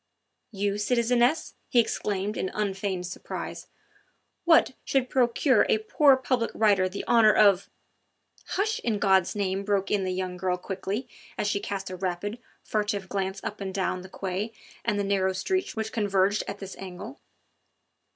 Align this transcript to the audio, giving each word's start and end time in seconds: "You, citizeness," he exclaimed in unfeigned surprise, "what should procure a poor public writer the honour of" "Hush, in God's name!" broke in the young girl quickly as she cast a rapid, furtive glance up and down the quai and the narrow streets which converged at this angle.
"You, 0.51 0.79
citizeness," 0.79 1.53
he 1.69 1.79
exclaimed 1.79 2.35
in 2.35 2.49
unfeigned 2.55 3.05
surprise, 3.05 3.67
"what 4.45 4.71
should 4.83 5.11
procure 5.11 5.67
a 5.69 5.77
poor 5.77 6.17
public 6.17 6.49
writer 6.55 6.89
the 6.89 7.05
honour 7.07 7.31
of" 7.33 7.69
"Hush, 8.55 8.79
in 8.79 8.97
God's 8.97 9.35
name!" 9.35 9.63
broke 9.63 9.91
in 9.91 10.03
the 10.03 10.11
young 10.11 10.37
girl 10.37 10.57
quickly 10.57 11.07
as 11.37 11.45
she 11.47 11.59
cast 11.59 11.91
a 11.91 11.95
rapid, 11.95 12.39
furtive 12.63 13.09
glance 13.09 13.43
up 13.43 13.61
and 13.61 13.71
down 13.75 14.01
the 14.01 14.09
quai 14.09 14.53
and 14.83 14.97
the 14.99 15.03
narrow 15.03 15.33
streets 15.33 15.75
which 15.75 15.91
converged 15.91 16.43
at 16.47 16.57
this 16.57 16.75
angle. 16.77 17.19